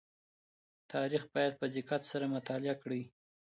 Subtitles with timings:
[0.93, 3.01] تاريخ بايد په دقت سره مطالعه کړئ.